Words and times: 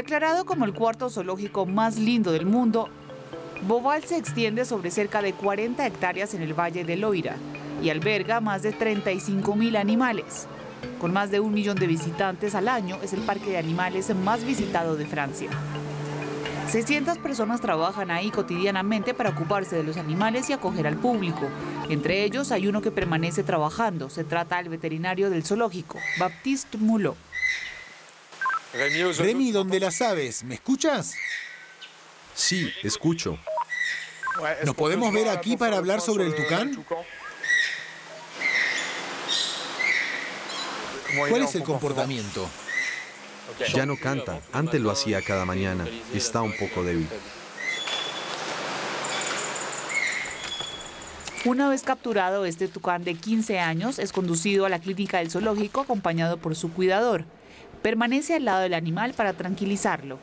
Declarado 0.00 0.46
como 0.46 0.64
el 0.64 0.72
cuarto 0.72 1.10
zoológico 1.10 1.66
más 1.66 1.98
lindo 1.98 2.32
del 2.32 2.46
mundo, 2.46 2.88
Boval 3.68 4.02
se 4.02 4.16
extiende 4.16 4.64
sobre 4.64 4.90
cerca 4.90 5.20
de 5.20 5.34
40 5.34 5.86
hectáreas 5.86 6.32
en 6.32 6.40
el 6.40 6.58
Valle 6.58 6.84
de 6.84 6.96
Loira 6.96 7.36
y 7.82 7.90
alberga 7.90 8.40
más 8.40 8.62
de 8.62 8.72
35 8.72 9.54
mil 9.56 9.76
animales. 9.76 10.46
Con 10.98 11.12
más 11.12 11.30
de 11.30 11.40
un 11.40 11.52
millón 11.52 11.76
de 11.76 11.86
visitantes 11.86 12.54
al 12.54 12.68
año, 12.68 12.96
es 13.02 13.12
el 13.12 13.20
parque 13.20 13.50
de 13.50 13.58
animales 13.58 14.16
más 14.16 14.42
visitado 14.42 14.96
de 14.96 15.04
Francia. 15.04 15.50
600 16.70 17.18
personas 17.18 17.60
trabajan 17.60 18.10
ahí 18.10 18.30
cotidianamente 18.30 19.12
para 19.12 19.28
ocuparse 19.28 19.76
de 19.76 19.84
los 19.84 19.98
animales 19.98 20.48
y 20.48 20.54
acoger 20.54 20.86
al 20.86 20.96
público. 20.96 21.46
Entre 21.90 22.24
ellos 22.24 22.52
hay 22.52 22.68
uno 22.68 22.80
que 22.80 22.90
permanece 22.90 23.42
trabajando. 23.42 24.08
Se 24.08 24.24
trata 24.24 24.56
del 24.56 24.70
veterinario 24.70 25.28
del 25.28 25.44
zoológico, 25.44 25.98
Baptiste 26.18 26.78
Mulot. 26.78 27.18
Remy, 28.72 29.50
¿dónde 29.50 29.80
las 29.80 30.00
aves? 30.00 30.44
¿Me 30.44 30.54
escuchas? 30.54 31.14
Sí, 32.34 32.72
escucho. 32.82 33.38
¿Nos 34.64 34.74
podemos 34.74 35.12
ver 35.12 35.28
aquí 35.28 35.56
para 35.56 35.76
hablar 35.76 36.00
sobre 36.00 36.26
el 36.26 36.34
tucán? 36.34 36.84
¿Cuál 41.28 41.42
es 41.42 41.54
el 41.56 41.64
comportamiento? 41.64 42.48
Ya 43.74 43.84
no 43.84 43.96
canta. 43.96 44.40
Antes 44.52 44.80
lo 44.80 44.90
hacía 44.90 45.20
cada 45.22 45.44
mañana. 45.44 45.86
Está 46.14 46.40
un 46.40 46.56
poco 46.56 46.84
débil. 46.84 47.08
Una 51.44 51.68
vez 51.68 51.82
capturado, 51.82 52.44
este 52.44 52.68
tucán 52.68 53.02
de 53.02 53.14
15 53.14 53.58
años 53.58 53.98
es 53.98 54.12
conducido 54.12 54.66
a 54.66 54.68
la 54.68 54.78
clínica 54.78 55.18
del 55.18 55.30
zoológico 55.30 55.80
acompañado 55.80 56.36
por 56.36 56.54
su 56.54 56.70
cuidador. 56.72 57.24
Permanece 57.82 58.36
al 58.36 58.44
lado 58.44 58.60
del 58.60 58.74
animal 58.74 59.14
para 59.14 59.32
tranquilizarlo. 59.32 60.18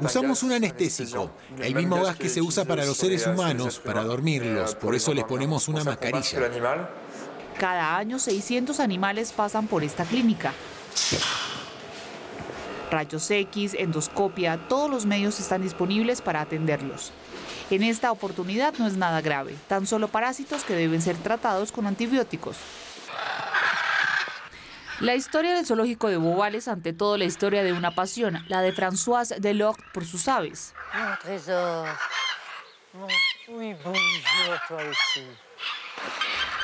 Usamos 0.00 0.42
un 0.44 0.52
anestésico, 0.52 1.30
el 1.60 1.74
mismo 1.74 2.00
gas 2.02 2.16
que 2.16 2.28
se 2.28 2.40
usa 2.40 2.64
para 2.64 2.84
los 2.84 2.96
seres 2.96 3.26
humanos, 3.26 3.80
para 3.84 4.04
dormirlos, 4.04 4.76
por 4.76 4.94
eso 4.94 5.12
les 5.12 5.24
ponemos 5.24 5.66
una 5.68 5.82
mascarilla. 5.82 6.50
Cada 7.58 7.96
año 7.96 8.20
600 8.20 8.78
animales 8.78 9.32
pasan 9.32 9.66
por 9.66 9.82
esta 9.82 10.04
clínica. 10.04 10.52
Rayos 12.90 13.30
X, 13.30 13.74
endoscopia, 13.74 14.56
todos 14.68 14.88
los 14.88 15.04
medios 15.04 15.40
están 15.40 15.62
disponibles 15.62 16.22
para 16.22 16.40
atenderlos. 16.40 17.10
En 17.70 17.82
esta 17.82 18.12
oportunidad 18.12 18.74
no 18.78 18.86
es 18.86 18.96
nada 18.96 19.20
grave, 19.20 19.54
tan 19.66 19.86
solo 19.86 20.08
parásitos 20.08 20.62
que 20.62 20.74
deben 20.74 21.02
ser 21.02 21.16
tratados 21.16 21.72
con 21.72 21.86
antibióticos. 21.86 22.56
La 25.00 25.14
historia 25.14 25.54
del 25.54 25.64
zoológico 25.64 26.08
de 26.08 26.16
Beauval 26.16 26.56
es 26.56 26.66
ante 26.66 26.92
todo 26.92 27.16
la 27.16 27.24
historia 27.24 27.62
de 27.62 27.72
una 27.72 27.94
pasión, 27.94 28.44
la 28.48 28.62
de 28.62 28.72
Françoise 28.72 29.38
Delort 29.38 29.78
por 29.94 30.04
sus 30.04 30.26
aves. 30.26 30.74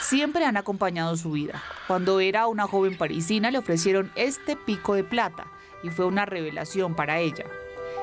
Siempre 0.00 0.44
han 0.44 0.56
acompañado 0.56 1.16
su 1.16 1.30
vida. 1.30 1.62
Cuando 1.86 2.18
era 2.18 2.48
una 2.48 2.66
joven 2.66 2.98
parisina 2.98 3.52
le 3.52 3.58
ofrecieron 3.58 4.10
este 4.16 4.56
pico 4.56 4.94
de 4.94 5.04
plata 5.04 5.46
y 5.84 5.90
fue 5.90 6.04
una 6.04 6.26
revelación 6.26 6.96
para 6.96 7.20
ella. 7.20 7.44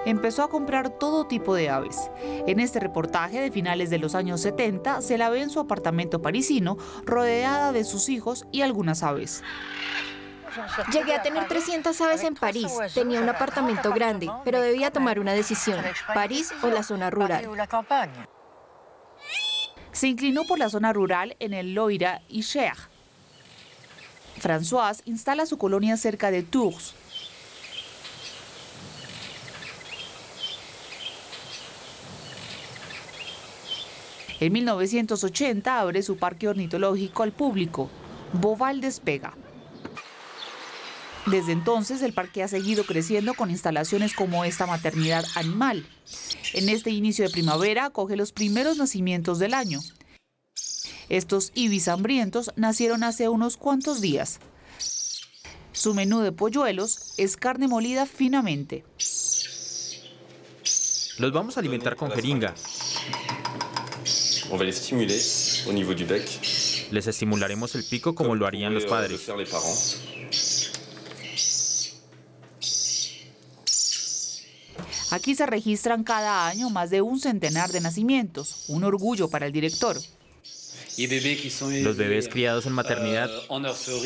Empezó 0.06 0.44
a 0.44 0.50
comprar 0.50 0.98
todo 0.98 1.28
tipo 1.28 1.54
de 1.56 1.70
aves. 1.70 2.10
En 2.48 2.62
este 2.62 2.80
reportaje 2.80 3.42
de 3.42 3.52
finales 3.52 3.90
de 3.90 4.00
los 4.00 4.16
años 4.16 4.40
70 4.42 5.02
se 5.02 5.18
la 5.18 5.30
ve 5.30 5.42
en 5.42 5.50
su 5.50 5.60
apartamento 5.60 6.22
parisino 6.22 6.78
rodeada 7.06 7.74
de 7.74 7.84
sus 7.84 8.08
hijos 8.08 8.48
y 8.52 8.62
algunas 8.62 9.04
aves. 9.04 9.44
Llegué 10.92 11.16
a 11.16 11.22
tener 11.22 11.48
300 11.48 12.00
aves 12.02 12.24
en 12.24 12.36
París. 12.36 12.72
Tenía 12.94 13.22
un 13.22 13.30
apartamento 13.30 13.92
grande, 13.92 14.30
pero 14.44 14.62
debía 14.62 14.92
tomar 14.92 15.20
una 15.20 15.34
decisión, 15.34 15.84
París 16.14 16.54
o 16.62 16.68
la 16.68 16.84
zona 16.84 17.10
rural. 17.10 17.50
Se 19.92 20.08
inclinó 20.08 20.44
por 20.46 20.58
la 20.58 20.70
zona 20.70 20.94
rural 20.94 21.36
en 21.40 21.54
el 21.54 21.74
Loira 21.74 22.22
y 22.28 22.44
Cher. 22.44 22.74
Françoise 24.42 25.02
instala 25.06 25.46
su 25.46 25.58
colonia 25.58 25.98
cerca 25.98 26.32
de 26.32 26.42
Tours. 26.44 26.96
En 34.40 34.52
1980 34.54 35.80
abre 35.80 36.02
su 36.02 36.18
parque 36.18 36.48
ornitológico 36.48 37.22
al 37.22 37.32
público. 37.32 37.92
Boval 38.34 38.82
despega. 38.82 39.36
Desde 41.28 41.52
entonces 41.52 42.02
el 42.02 42.14
parque 42.14 42.42
ha 42.44 42.48
seguido 42.48 42.84
creciendo 42.84 43.34
con 43.36 43.52
instalaciones 43.52 44.14
como 44.14 44.44
esta 44.44 44.66
maternidad 44.66 45.24
animal. 45.36 45.86
En 46.54 46.68
este 46.68 46.90
inicio 46.90 47.26
de 47.26 47.32
primavera 47.32 47.86
acoge 47.86 48.16
los 48.16 48.32
primeros 48.32 48.78
nacimientos 48.78 49.38
del 49.38 49.54
año. 49.54 49.80
Estos 51.10 51.52
ibis 51.54 51.88
hambrientos 51.88 52.52
nacieron 52.56 53.04
hace 53.04 53.30
unos 53.30 53.58
cuantos 53.58 54.02
días. 54.02 54.40
Su 55.74 55.94
menú 55.94 56.22
de 56.22 56.32
polluelos 56.32 57.14
es 57.18 57.38
carne 57.38 57.68
molida 57.68 58.06
finamente. 58.06 58.84
Los 61.18 61.32
vamos 61.32 61.58
a 61.58 61.60
alimentar 61.60 61.96
con 61.96 62.12
jeringa. 62.12 62.56
Les 66.92 67.08
estimularemos 67.08 67.76
el 67.76 67.84
pico 67.84 68.16
como 68.16 68.36
lo 68.36 68.48
harían 68.48 68.74
los 68.74 68.86
padres. 68.86 69.30
Aquí 75.12 75.36
se 75.36 75.46
registran 75.46 76.04
cada 76.04 76.48
año 76.48 76.70
más 76.70 76.90
de 76.90 77.02
un 77.02 77.20
centenar 77.20 77.72
de 77.72 77.82
nacimientos, 77.82 78.66
un 78.70 78.86
orgullo 78.86 79.30
para 79.30 79.46
el 79.46 79.52
director. 79.52 79.98
Los 80.98 81.98
bebés 81.98 82.30
criados 82.30 82.66
en 82.66 82.74
maternidad 82.74 83.30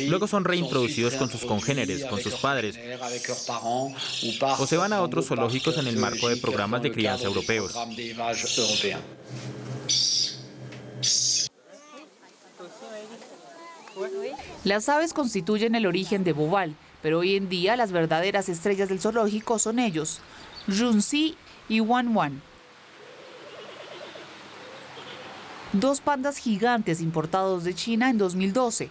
luego 0.08 0.28
son 0.28 0.46
reintroducidos 0.46 1.16
con 1.16 1.30
sus 1.30 1.46
congéneres, 1.46 2.06
con 2.06 2.22
sus 2.22 2.36
padres, 2.36 2.76
o 3.62 4.68
se 4.68 4.78
van 4.78 4.94
a 4.94 5.02
otros 5.02 5.28
zoológicos 5.28 5.78
en 5.78 5.88
el 5.88 5.98
marco 5.98 6.30
de 6.30 6.38
programas 6.38 6.82
de 6.82 6.92
crianza 6.92 7.26
europeos. 7.26 7.76
Las 14.64 14.90
aves 14.90 15.14
constituyen 15.14 15.76
el 15.76 15.86
origen 15.86 16.24
de 16.24 16.34
Boval, 16.34 16.76
pero 17.06 17.20
hoy 17.20 17.36
en 17.36 17.50
día 17.50 17.78
las 17.78 17.92
verdaderas 17.92 18.50
estrellas 18.50 18.90
del 18.90 19.00
zoológico 19.00 19.60
son 19.60 19.78
ellos, 19.78 20.22
Junsi 20.68 21.38
y 21.70 21.80
Wan 21.80 22.18
Wan. 22.18 22.42
Dos 25.72 26.02
pandas 26.02 26.38
gigantes 26.38 27.02
importados 27.02 27.64
de 27.64 27.76
China 27.76 28.10
en 28.10 28.18
2012. 28.18 28.90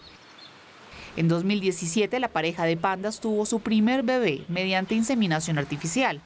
En 1.16 1.26
2017 1.26 2.20
la 2.20 2.28
pareja 2.28 2.66
de 2.66 2.76
pandas 2.76 3.18
tuvo 3.18 3.46
su 3.46 3.58
primer 3.58 4.04
bebé 4.04 4.44
mediante 4.46 4.94
inseminación 4.94 5.58
artificial. 5.58 6.20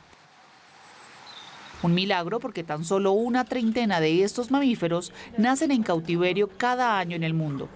Un 1.82 1.94
milagro 1.94 2.38
porque 2.38 2.64
tan 2.64 2.84
solo 2.84 3.12
una 3.12 3.46
treintena 3.46 3.98
de 4.00 4.24
estos 4.24 4.50
mamíferos 4.50 5.10
nacen 5.38 5.70
en 5.70 5.82
cautiverio 5.82 6.50
cada 6.54 6.98
año 6.98 7.16
en 7.16 7.24
el 7.24 7.32
mundo. 7.32 7.70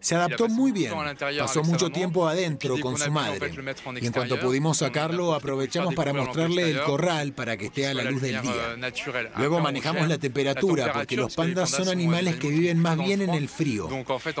Se 0.00 0.14
adaptó 0.14 0.48
muy 0.48 0.72
bien. 0.72 0.92
Pasó 1.38 1.62
mucho 1.62 1.90
tiempo 1.90 2.28
adentro 2.28 2.78
con 2.80 2.98
su 2.98 3.10
madre. 3.10 3.52
Y 4.00 4.06
en 4.06 4.12
cuanto 4.12 4.38
pudimos 4.40 4.78
sacarlo, 4.78 5.34
aprovechamos 5.34 5.94
para 5.94 6.12
mostrarle 6.12 6.70
el 6.70 6.82
corral 6.82 7.32
para 7.32 7.56
que 7.56 7.66
esté 7.66 7.86
a 7.86 7.94
la 7.94 8.04
luz 8.04 8.22
del 8.22 8.40
día. 8.42 8.92
Luego 9.36 9.60
manejamos 9.60 10.08
la 10.08 10.18
temperatura 10.18 10.92
porque 10.92 11.16
los 11.16 11.34
pandas 11.34 11.70
son 11.70 11.88
animales 11.88 12.36
que 12.36 12.48
viven 12.48 12.78
más 12.78 12.98
bien 12.98 13.22
en 13.22 13.30
el 13.30 13.48
frío. 13.48 13.88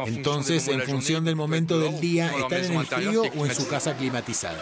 Entonces, 0.06 0.68
en 0.68 0.82
función 0.82 1.24
del 1.24 1.36
momento 1.36 1.78
del 1.78 2.00
día, 2.00 2.32
están 2.36 2.64
en 2.64 2.74
el 2.74 2.86
frío 2.86 3.22
o 3.36 3.46
en 3.46 3.54
su 3.54 3.68
casa 3.68 3.96
climatizada. 3.96 4.60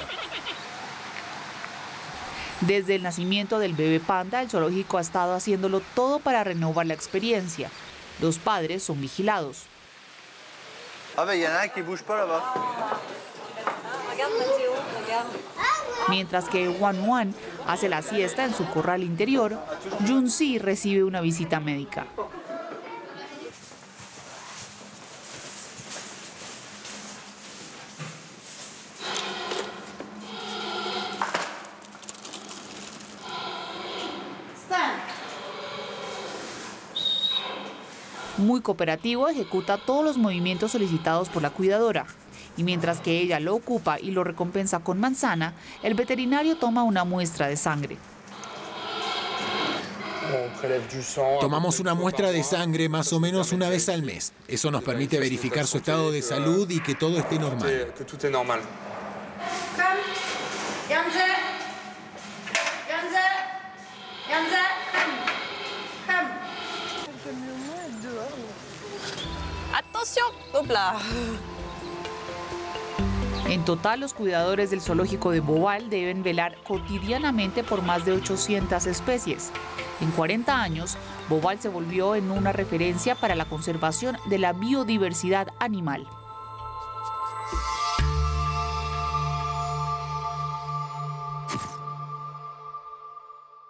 Desde 2.60 2.96
el 2.96 3.04
nacimiento 3.04 3.60
del 3.60 3.74
bebé 3.74 4.00
panda, 4.00 4.42
el 4.42 4.50
zoológico 4.50 4.98
ha 4.98 5.00
estado 5.00 5.34
haciéndolo 5.34 5.80
todo 5.94 6.18
para 6.18 6.42
renovar 6.42 6.86
la 6.86 6.94
experiencia. 6.94 7.70
Los 8.20 8.38
padres 8.38 8.82
son 8.82 9.00
vigilados. 9.00 9.62
Mientras 16.08 16.48
que 16.48 16.68
Wan 16.68 17.08
Wan 17.08 17.34
hace 17.66 17.88
la 17.88 18.02
siesta 18.02 18.44
en 18.44 18.54
su 18.54 18.68
corral 18.70 19.02
interior, 19.02 19.58
Jun 20.06 20.30
Si 20.30 20.58
recibe 20.58 21.02
una 21.02 21.20
visita 21.20 21.58
médica. 21.58 22.06
Muy 38.38 38.60
cooperativo, 38.60 39.28
ejecuta 39.28 39.78
todos 39.78 40.04
los 40.04 40.16
movimientos 40.18 40.72
solicitados 40.72 41.28
por 41.28 41.42
la 41.42 41.50
cuidadora. 41.50 42.06
y 42.56 42.64
mientras 42.64 42.98
que 42.98 43.20
ella 43.20 43.38
lo 43.38 43.54
ocupa 43.54 44.00
y 44.00 44.10
lo 44.10 44.24
recompensa 44.24 44.80
con 44.80 44.98
manzana, 44.98 45.54
el 45.84 45.94
veterinario 45.94 46.56
toma 46.56 46.82
una 46.82 47.04
muestra 47.04 47.46
de 47.46 47.56
sangre. 47.56 47.96
Tomamos 51.40 51.80
una 51.80 51.94
muestra 51.94 52.30
de 52.30 52.42
sangre 52.42 52.88
más 52.88 53.12
o 53.12 53.20
menos 53.20 53.52
una 53.52 53.68
vez 53.68 53.88
al 53.88 54.02
mes. 54.02 54.32
Eso 54.46 54.70
nos 54.70 54.82
permite 54.82 55.18
verificar 55.18 55.66
su 55.66 55.78
estado 55.78 56.10
de 56.10 56.20
salud 56.20 56.68
y 56.68 56.80
que 56.80 56.94
todo 56.94 57.18
esté 57.18 57.38
normal. 57.38 57.86
En 73.48 73.64
total, 73.64 74.00
los 74.00 74.12
cuidadores 74.12 74.70
del 74.70 74.82
zoológico 74.82 75.30
de 75.30 75.40
Boval 75.40 75.88
deben 75.88 76.22
velar 76.22 76.56
cotidianamente 76.64 77.64
por 77.64 77.82
más 77.82 78.04
de 78.04 78.12
800 78.12 78.86
especies. 78.86 79.52
En 80.00 80.10
40 80.10 80.60
años, 80.60 80.98
Boval 81.30 81.58
se 81.58 81.70
volvió 81.70 82.14
en 82.14 82.30
una 82.30 82.52
referencia 82.52 83.14
para 83.14 83.34
la 83.34 83.46
conservación 83.46 84.18
de 84.26 84.38
la 84.38 84.52
biodiversidad 84.52 85.48
animal. 85.60 86.06